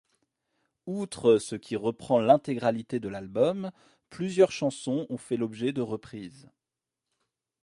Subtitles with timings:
[0.87, 3.69] Outre ce qui reprend l'intégralité de l'album,
[4.09, 6.49] plusieurs chansons ont fait l'objet de reprises.